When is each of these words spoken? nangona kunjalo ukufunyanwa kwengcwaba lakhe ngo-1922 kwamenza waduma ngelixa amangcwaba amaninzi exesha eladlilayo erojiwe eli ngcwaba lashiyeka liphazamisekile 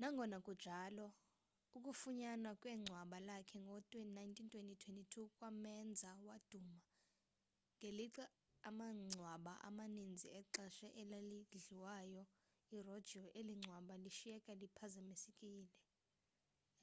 nangona 0.00 0.36
kunjalo 0.44 1.06
ukufunyanwa 1.76 2.52
kwengcwaba 2.60 3.18
lakhe 3.28 3.58
ngo-1922 3.66 5.10
kwamenza 5.36 6.10
waduma 6.26 6.78
ngelixa 7.76 8.24
amangcwaba 8.68 9.52
amaninzi 9.68 10.26
exesha 10.40 10.88
eladlilayo 11.00 12.22
erojiwe 12.76 13.28
eli 13.38 13.54
ngcwaba 13.58 13.94
lashiyeka 14.02 14.52
liphazamisekile 14.60 15.68